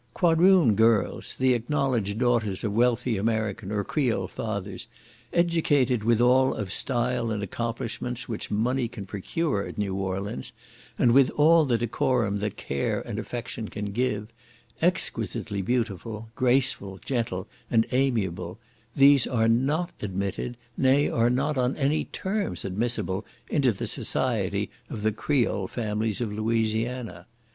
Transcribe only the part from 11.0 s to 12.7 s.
with all the decorum that